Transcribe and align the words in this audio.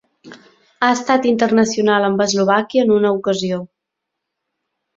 Ha 0.85 0.89
estat 0.93 1.27
internacional 1.31 2.07
amb 2.09 2.25
Eslovàquia 2.27 2.87
en 2.89 2.97
una 2.99 3.15
ocasió. 3.21 3.63